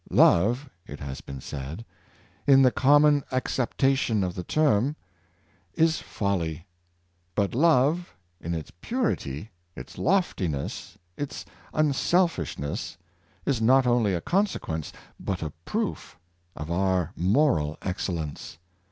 "Love," 0.25 0.67
ft 0.87 0.97
has 0.97 1.21
been 1.21 1.39
said," 1.39 1.85
in 2.47 2.63
the 2.63 2.71
common 2.71 3.23
acceptation 3.31 4.23
of 4.23 4.33
the 4.33 4.41
term, 4.43 4.95
is 5.75 5.99
folly; 5.99 6.65
but 7.35 7.53
love, 7.53 8.15
in 8.39 8.55
its 8.55 8.71
purity, 8.81 9.51
its 9.75 9.99
loftiness, 9.99 10.97
its 11.17 11.45
unselfishness, 11.71 12.97
is 13.45 13.61
not 13.61 13.85
only 13.85 14.15
a 14.15 14.21
consequence, 14.21 14.91
but 15.19 15.43
a 15.43 15.53
proof, 15.65 16.17
of 16.55 16.71
our 16.71 17.11
moral 17.15 17.77
excellence. 17.83 18.57